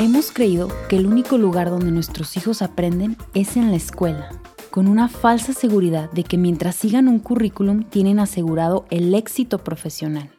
Hemos 0.00 0.32
creído 0.32 0.68
que 0.88 0.96
el 0.96 1.06
único 1.06 1.36
lugar 1.36 1.68
donde 1.68 1.90
nuestros 1.90 2.36
hijos 2.36 2.62
aprenden 2.62 3.18
es 3.34 3.58
en 3.58 3.70
la 3.70 3.76
escuela, 3.76 4.30
con 4.70 4.88
una 4.88 5.08
falsa 5.08 5.52
seguridad 5.52 6.10
de 6.12 6.24
que 6.24 6.38
mientras 6.38 6.76
sigan 6.76 7.06
un 7.06 7.18
currículum 7.18 7.84
tienen 7.84 8.18
asegurado 8.18 8.86
el 8.90 9.14
éxito 9.14 9.58
profesional. 9.58 10.30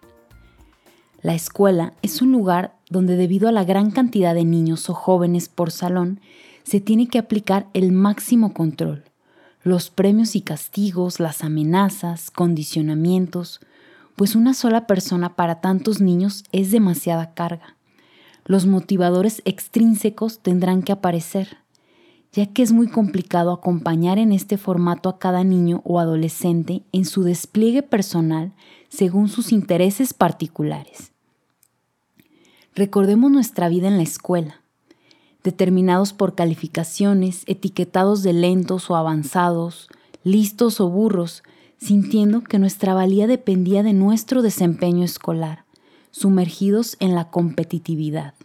La 1.21 1.35
escuela 1.35 1.93
es 2.01 2.23
un 2.23 2.31
lugar 2.31 2.75
donde 2.89 3.15
debido 3.15 3.47
a 3.47 3.51
la 3.51 3.63
gran 3.63 3.91
cantidad 3.91 4.33
de 4.33 4.45
niños 4.45 4.89
o 4.89 4.95
jóvenes 4.95 5.47
por 5.47 5.69
salón, 5.69 6.21
se 6.63 6.79
tiene 6.79 7.07
que 7.07 7.19
aplicar 7.19 7.67
el 7.73 7.91
máximo 7.91 8.55
control. 8.55 9.10
Los 9.63 9.89
premios 9.89 10.35
y 10.35 10.41
castigos, 10.41 11.19
las 11.19 11.43
amenazas, 11.43 12.31
condicionamientos, 12.31 13.59
pues 14.15 14.35
una 14.35 14.53
sola 14.53 14.87
persona 14.87 15.35
para 15.35 15.61
tantos 15.61 16.01
niños 16.01 16.43
es 16.51 16.71
demasiada 16.71 17.33
carga 17.33 17.75
los 18.45 18.65
motivadores 18.65 19.41
extrínsecos 19.45 20.39
tendrán 20.39 20.83
que 20.83 20.91
aparecer, 20.91 21.57
ya 22.33 22.47
que 22.47 22.63
es 22.63 22.71
muy 22.71 22.87
complicado 22.87 23.51
acompañar 23.51 24.17
en 24.17 24.31
este 24.31 24.57
formato 24.57 25.09
a 25.09 25.19
cada 25.19 25.43
niño 25.43 25.81
o 25.85 25.99
adolescente 25.99 26.81
en 26.91 27.05
su 27.05 27.23
despliegue 27.23 27.83
personal 27.83 28.51
según 28.89 29.29
sus 29.29 29.51
intereses 29.51 30.13
particulares. 30.13 31.11
Recordemos 32.73 33.31
nuestra 33.31 33.69
vida 33.69 33.87
en 33.87 33.97
la 33.97 34.03
escuela, 34.03 34.60
determinados 35.43 36.13
por 36.13 36.35
calificaciones, 36.35 37.43
etiquetados 37.47 38.23
de 38.23 38.33
lentos 38.33 38.89
o 38.89 38.95
avanzados, 38.95 39.89
listos 40.23 40.79
o 40.79 40.89
burros, 40.89 41.43
sintiendo 41.77 42.41
que 42.41 42.59
nuestra 42.59 42.93
valía 42.93 43.27
dependía 43.27 43.83
de 43.83 43.93
nuestro 43.93 44.41
desempeño 44.41 45.03
escolar 45.03 45.65
sumergidos 46.11 46.97
en 46.99 47.15
la 47.15 47.29
competitividad. 47.29 48.35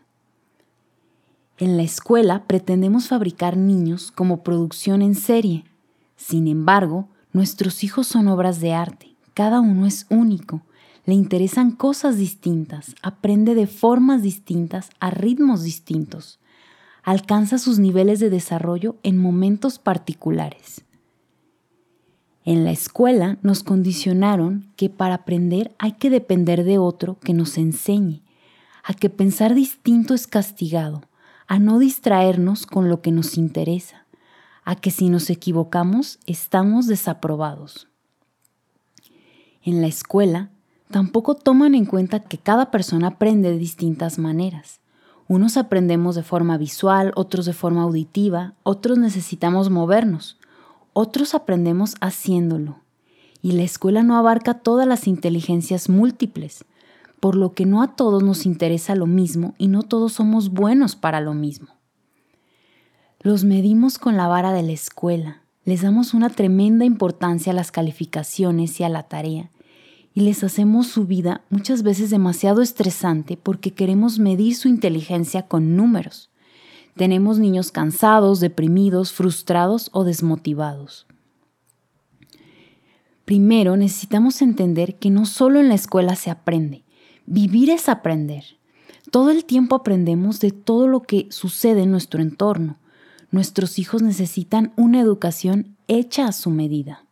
En 1.58 1.76
la 1.76 1.82
escuela 1.82 2.44
pretendemos 2.46 3.08
fabricar 3.08 3.56
niños 3.56 4.12
como 4.12 4.42
producción 4.42 5.02
en 5.02 5.14
serie. 5.14 5.64
Sin 6.16 6.46
embargo, 6.48 7.08
nuestros 7.32 7.82
hijos 7.82 8.06
son 8.06 8.28
obras 8.28 8.60
de 8.60 8.72
arte. 8.72 9.14
Cada 9.34 9.60
uno 9.60 9.86
es 9.86 10.06
único. 10.10 10.62
Le 11.04 11.14
interesan 11.14 11.70
cosas 11.72 12.16
distintas, 12.18 12.94
aprende 13.02 13.54
de 13.54 13.66
formas 13.66 14.22
distintas, 14.22 14.90
a 14.98 15.10
ritmos 15.10 15.62
distintos. 15.62 16.38
Alcanza 17.06 17.58
sus 17.58 17.78
niveles 17.78 18.18
de 18.18 18.30
desarrollo 18.30 18.96
en 19.04 19.16
momentos 19.16 19.78
particulares. 19.78 20.84
En 22.44 22.64
la 22.64 22.72
escuela 22.72 23.38
nos 23.42 23.62
condicionaron 23.62 24.72
que 24.74 24.90
para 24.90 25.14
aprender 25.14 25.72
hay 25.78 25.92
que 25.92 26.10
depender 26.10 26.64
de 26.64 26.78
otro 26.78 27.16
que 27.20 27.32
nos 27.32 27.58
enseñe, 27.58 28.22
a 28.82 28.92
que 28.92 29.08
pensar 29.08 29.54
distinto 29.54 30.14
es 30.14 30.26
castigado, 30.26 31.02
a 31.46 31.60
no 31.60 31.78
distraernos 31.78 32.66
con 32.66 32.88
lo 32.88 33.02
que 33.02 33.12
nos 33.12 33.38
interesa, 33.38 34.04
a 34.64 34.74
que 34.74 34.90
si 34.90 35.08
nos 35.08 35.30
equivocamos 35.30 36.18
estamos 36.26 36.88
desaprobados. 36.88 37.86
En 39.62 39.80
la 39.80 39.86
escuela 39.86 40.50
tampoco 40.90 41.36
toman 41.36 41.76
en 41.76 41.84
cuenta 41.84 42.18
que 42.18 42.38
cada 42.38 42.72
persona 42.72 43.06
aprende 43.06 43.52
de 43.52 43.58
distintas 43.58 44.18
maneras. 44.18 44.80
Unos 45.28 45.56
aprendemos 45.56 46.14
de 46.14 46.22
forma 46.22 46.56
visual, 46.56 47.12
otros 47.16 47.46
de 47.46 47.52
forma 47.52 47.82
auditiva, 47.82 48.54
otros 48.62 48.98
necesitamos 48.98 49.70
movernos, 49.70 50.38
otros 50.92 51.34
aprendemos 51.34 51.96
haciéndolo. 52.00 52.80
Y 53.42 53.52
la 53.52 53.62
escuela 53.62 54.02
no 54.02 54.16
abarca 54.16 54.54
todas 54.54 54.86
las 54.86 55.06
inteligencias 55.08 55.88
múltiples, 55.88 56.64
por 57.18 57.34
lo 57.34 57.54
que 57.54 57.66
no 57.66 57.82
a 57.82 57.96
todos 57.96 58.22
nos 58.22 58.46
interesa 58.46 58.94
lo 58.94 59.06
mismo 59.06 59.54
y 59.58 59.68
no 59.68 59.82
todos 59.82 60.12
somos 60.12 60.50
buenos 60.50 60.94
para 60.94 61.20
lo 61.20 61.34
mismo. 61.34 61.68
Los 63.20 63.44
medimos 63.44 63.98
con 63.98 64.16
la 64.16 64.28
vara 64.28 64.52
de 64.52 64.62
la 64.62 64.72
escuela, 64.72 65.42
les 65.64 65.82
damos 65.82 66.14
una 66.14 66.30
tremenda 66.30 66.84
importancia 66.84 67.52
a 67.52 67.54
las 67.56 67.72
calificaciones 67.72 68.78
y 68.78 68.84
a 68.84 68.88
la 68.88 69.02
tarea, 69.02 69.50
y 70.16 70.22
les 70.22 70.42
hacemos 70.42 70.86
su 70.86 71.04
vida 71.04 71.42
muchas 71.50 71.82
veces 71.82 72.08
demasiado 72.08 72.62
estresante 72.62 73.36
porque 73.36 73.74
queremos 73.74 74.18
medir 74.18 74.56
su 74.56 74.66
inteligencia 74.66 75.46
con 75.46 75.76
números. 75.76 76.30
Tenemos 76.94 77.38
niños 77.38 77.70
cansados, 77.70 78.40
deprimidos, 78.40 79.12
frustrados 79.12 79.90
o 79.92 80.04
desmotivados. 80.04 81.06
Primero 83.26 83.76
necesitamos 83.76 84.40
entender 84.40 84.96
que 84.96 85.10
no 85.10 85.26
solo 85.26 85.60
en 85.60 85.68
la 85.68 85.74
escuela 85.74 86.16
se 86.16 86.30
aprende, 86.30 86.84
vivir 87.26 87.68
es 87.68 87.90
aprender. 87.90 88.44
Todo 89.10 89.28
el 89.28 89.44
tiempo 89.44 89.76
aprendemos 89.76 90.40
de 90.40 90.50
todo 90.50 90.88
lo 90.88 91.02
que 91.02 91.26
sucede 91.28 91.82
en 91.82 91.90
nuestro 91.90 92.22
entorno. 92.22 92.78
Nuestros 93.30 93.78
hijos 93.78 94.00
necesitan 94.00 94.72
una 94.76 94.98
educación 94.98 95.76
hecha 95.88 96.26
a 96.26 96.32
su 96.32 96.48
medida. 96.48 97.05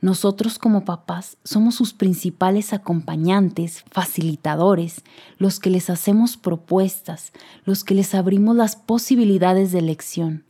Nosotros 0.00 0.58
como 0.58 0.84
papás 0.84 1.38
somos 1.42 1.74
sus 1.74 1.94
principales 1.94 2.72
acompañantes, 2.74 3.84
facilitadores, 3.90 5.02
los 5.38 5.58
que 5.58 5.70
les 5.70 5.88
hacemos 5.88 6.36
propuestas, 6.36 7.32
los 7.64 7.82
que 7.82 7.94
les 7.94 8.14
abrimos 8.14 8.54
las 8.56 8.76
posibilidades 8.76 9.72
de 9.72 9.78
elección, 9.78 10.44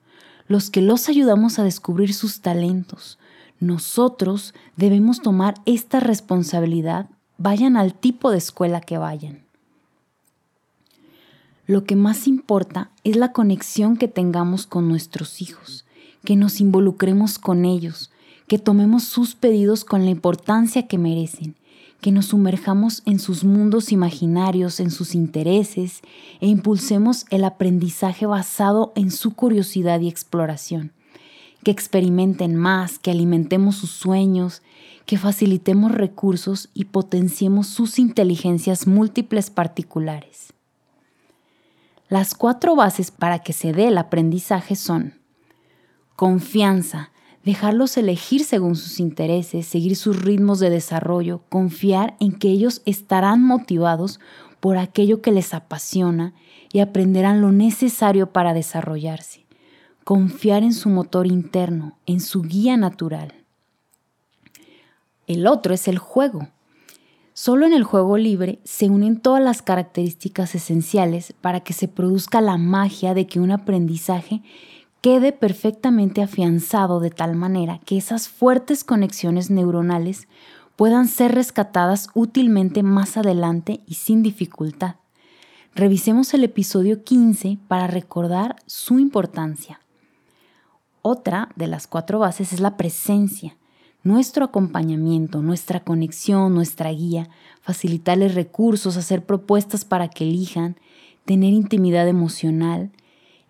los 0.49 0.71
que 0.71 0.83
los 0.83 1.09
ayudamos 1.09 1.59
a 1.59 1.65
descubrir 1.65 2.13
sus 2.13 2.41
talentos. 2.41 3.19
Nosotros 3.61 4.53
debemos 4.77 5.23
tomar 5.23 5.55
esta 5.65 6.01
responsabilidad, 6.01 7.09
vayan 7.39 7.77
al 7.77 7.95
tipo 7.95 8.33
de 8.33 8.39
escuela 8.39 8.81
que 8.81 8.99
vayan. 8.99 9.45
Lo 11.67 11.85
que 11.85 11.97
más 11.97 12.27
importa 12.27 12.91
es 13.05 13.17
la 13.17 13.33
conexión 13.33 13.97
que 13.97 14.09
tengamos 14.09 14.67
con 14.67 14.89
nuestros 14.89 15.41
hijos, 15.41 15.85
que 16.25 16.37
nos 16.37 16.61
involucremos 16.61 17.39
con 17.39 17.65
ellos, 17.65 18.11
que 18.47 18.59
tomemos 18.59 19.05
sus 19.05 19.35
pedidos 19.35 19.85
con 19.85 20.05
la 20.05 20.11
importancia 20.11 20.87
que 20.87 20.99
merecen, 20.99 21.57
que 22.01 22.13
nos 22.13 22.27
sumerjamos 22.27 23.03
en 23.07 23.19
sus 23.19 23.45
mundos 23.45 23.91
imaginarios, 23.91 24.81
en 24.81 24.91
sus 24.91 25.15
intereses 25.15 26.03
e 26.41 26.47
impulsemos 26.47 27.25
el 27.31 27.45
aprendizaje 27.45 28.27
basado 28.27 28.93
en 28.95 29.11
su 29.11 29.35
curiosidad 29.35 30.01
y 30.01 30.09
exploración, 30.09 30.93
que 31.65 31.71
experimenten 31.71 32.55
más, 32.55 32.99
que 32.99 33.11
alimentemos 33.11 33.77
sus 33.77 33.91
sueños, 33.91 34.63
que 35.07 35.19
facilitemos 35.19 35.93
recursos 35.93 36.69
y 36.75 36.87
potenciemos 36.87 37.69
sus 37.69 37.99
inteligencias 37.99 38.87
múltiples 38.87 39.51
particulares. 39.51 40.53
Las 42.09 42.35
cuatro 42.35 42.77
bases 42.77 43.11
para 43.11 43.41
que 43.41 43.53
se 43.53 43.73
dé 43.73 43.89
el 43.89 43.99
aprendizaje 43.99 44.77
son 44.77 45.15
confianza, 46.15 47.11
dejarlos 47.47 47.97
elegir 47.97 48.43
según 48.43 48.75
sus 48.75 48.99
intereses, 48.99 49.67
seguir 49.67 49.95
sus 49.95 50.21
ritmos 50.21 50.59
de 50.59 50.69
desarrollo, 50.69 51.43
confiar 51.49 52.17
en 52.19 52.33
que 52.33 52.49
ellos 52.49 52.83
estarán 52.87 53.41
motivados 53.41 54.19
por 54.59 54.79
aquello 54.79 55.23
que 55.23 55.31
les 55.31 55.55
apasiona 55.55 56.35
y 56.73 56.81
aprenderán 56.81 57.41
lo 57.41 57.53
necesario 57.53 58.33
para 58.33 58.53
desarrollarse. 58.53 59.47
Confiar 60.03 60.65
en 60.65 60.73
su 60.73 60.89
motor 60.89 61.29
interno, 61.29 61.97
en 62.05 62.19
su 62.19 62.43
guía 62.43 62.77
natural. 62.77 63.33
El 65.29 65.47
otro 65.47 65.73
es 65.73 65.87
el 65.87 65.99
juego. 65.99 66.49
Solo 67.33 67.65
en 67.65 67.75
el 67.75 67.85
juego 67.85 68.19
libre 68.19 68.59
se 68.65 68.89
unen 68.89 69.21
todas 69.21 69.43
las 69.43 69.63
características 69.63 70.57
esenciales 70.57 71.33
para 71.41 71.61
que 71.61 71.75
se 71.75 71.87
produzca 71.87 72.41
la 72.41 72.57
magia 72.57 73.15
de 73.15 73.29
que 73.29 73.39
un 73.39 73.53
aprendizaje 73.53 74.43
quede 75.01 75.33
perfectamente 75.33 76.23
afianzado 76.23 77.01
de 77.01 77.11
tal 77.11 77.37
manera 77.37 77.81
que 77.85 77.97
esas 77.97 78.29
fuertes 78.29 78.85
conexiones 78.85 79.51
neuronales 79.51 80.29
puedan 80.77 81.09
ser 81.09 81.35
rescatadas 81.35 82.09
útilmente 82.15 82.83
más 82.83 83.17
adelante 83.17 83.81
y 83.87 83.95
sin 83.95 84.23
dificultad. 84.23 84.97
Revisemos 85.75 86.33
el 86.35 86.45
episodio 86.45 87.05
15 87.05 87.59
para 87.69 87.87
recordar 87.87 88.57
su 88.67 88.99
importancia. 88.99 89.81
Otra 91.03 91.51
de 91.55 91.67
las 91.67 91.87
cuatro 91.87 92.19
bases 92.19 92.53
es 92.53 92.61
la 92.61 92.77
presencia, 92.77 93.57
nuestro 94.03 94.45
acompañamiento, 94.45 95.43
nuestra 95.43 95.81
conexión, 95.81 96.55
nuestra 96.55 96.91
guía, 96.91 97.29
facilitarles 97.61 98.35
recursos, 98.35 98.97
hacer 98.97 99.25
propuestas 99.25 99.85
para 99.85 100.09
que 100.09 100.25
elijan, 100.25 100.77
tener 101.25 101.53
intimidad 101.53 102.09
emocional, 102.09 102.91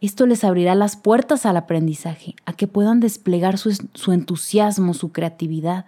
esto 0.00 0.26
les 0.26 0.44
abrirá 0.44 0.74
las 0.74 0.96
puertas 0.96 1.46
al 1.46 1.56
aprendizaje, 1.56 2.34
a 2.44 2.52
que 2.52 2.66
puedan 2.66 3.00
desplegar 3.00 3.56
su, 3.58 4.12
entusiasmo, 4.12 4.92
su 4.92 5.10
creatividad. 5.10 5.86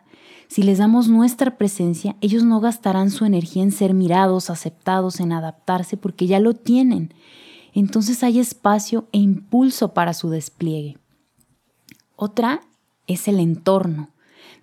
Si 0.48 0.62
les 0.62 0.78
damos 0.78 1.08
nuestra 1.08 1.58
presencia, 1.58 2.16
ellos 2.22 2.42
no 2.42 2.60
gastarán 2.60 3.10
su 3.10 3.26
energía 3.26 3.62
en 3.62 3.72
ser 3.72 3.92
mirados, 3.92 4.48
aceptados, 4.48 5.20
en 5.20 5.32
adaptarse, 5.32 5.98
porque 5.98 6.26
ya 6.26 6.40
lo 6.40 6.54
tienen. 6.54 7.12
Entonces 7.74 8.22
hay 8.22 8.38
espacio 8.38 9.06
e 9.12 9.18
impulso 9.18 9.92
para 9.92 10.14
su 10.14 10.30
despliegue. 10.30 10.96
Otra 12.16 12.62
es 13.06 13.28
el 13.28 13.40
entorno. 13.40 14.08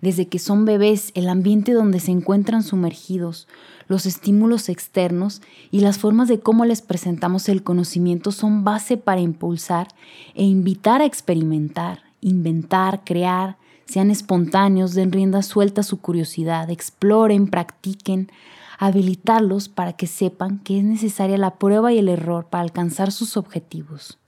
Desde 0.00 0.28
que 0.28 0.38
son 0.38 0.64
bebés, 0.64 1.12
el 1.14 1.28
ambiente 1.28 1.72
donde 1.72 2.00
se 2.00 2.10
encuentran 2.10 2.62
sumergidos, 2.62 3.48
los 3.88 4.06
estímulos 4.06 4.68
externos 4.68 5.42
y 5.70 5.80
las 5.80 5.98
formas 5.98 6.28
de 6.28 6.40
cómo 6.40 6.64
les 6.64 6.82
presentamos 6.82 7.48
el 7.48 7.62
conocimiento 7.62 8.32
son 8.32 8.64
base 8.64 8.96
para 8.96 9.20
impulsar 9.20 9.88
e 10.34 10.44
invitar 10.44 11.02
a 11.02 11.06
experimentar, 11.06 12.02
inventar, 12.20 13.04
crear, 13.04 13.56
sean 13.86 14.10
espontáneos, 14.10 14.94
den 14.94 15.12
rienda 15.12 15.42
suelta 15.42 15.82
a 15.82 15.84
su 15.84 16.00
curiosidad, 16.00 16.70
exploren, 16.70 17.46
practiquen, 17.46 18.30
habilitarlos 18.78 19.68
para 19.68 19.94
que 19.94 20.06
sepan 20.06 20.58
que 20.58 20.78
es 20.78 20.84
necesaria 20.84 21.38
la 21.38 21.54
prueba 21.54 21.92
y 21.92 21.98
el 21.98 22.08
error 22.08 22.46
para 22.46 22.62
alcanzar 22.62 23.12
sus 23.12 23.36
objetivos. 23.36 24.18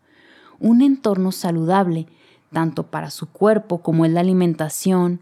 Un 0.60 0.80
entorno 0.80 1.32
saludable, 1.32 2.06
tanto 2.52 2.84
para 2.84 3.10
su 3.10 3.26
cuerpo 3.26 3.82
como 3.82 4.06
en 4.06 4.14
la 4.14 4.20
alimentación, 4.20 5.20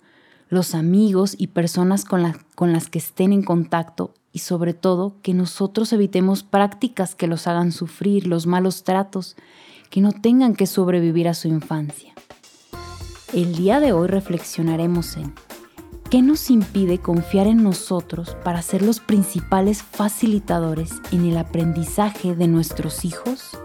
los 0.48 0.74
amigos 0.74 1.34
y 1.38 1.48
personas 1.48 2.04
con, 2.04 2.22
las 2.22 2.88
que 2.88 2.98
estén 2.98 3.32
en 3.32 3.42
contacto 3.42 4.14
y 4.32 4.40
sobre 4.40 4.74
todo 4.74 5.16
que 5.22 5.34
nosotros 5.34 5.92
evitemos 5.92 6.42
prácticas 6.42 7.14
que 7.14 7.26
los 7.26 7.46
hagan 7.46 7.72
sufrir, 7.72 8.26
los 8.26 8.46
malos 8.46 8.84
tratos, 8.84 9.36
que 9.90 10.00
no 10.00 10.12
tengan 10.12 10.54
que 10.54 10.66
sobrevivir 10.66 11.28
a 11.28 11.34
su 11.34 11.48
infancia. 11.48 12.14
El 13.32 13.56
día 13.56 13.80
de 13.80 13.92
hoy 13.92 14.08
reflexionaremos 14.08 15.16
en 15.16 15.34
¿qué 16.10 16.22
nos 16.22 16.50
impide 16.50 16.98
confiar 16.98 17.46
en 17.46 17.62
nosotros 17.62 18.36
para 18.44 18.62
ser 18.62 18.82
los 18.82 19.00
principales 19.00 19.82
facilitadores 19.82 20.92
en 21.10 21.26
el 21.26 21.36
aprendizaje 21.38 22.36
de 22.36 22.46
nuestros 22.46 23.04
hijos? 23.04 23.58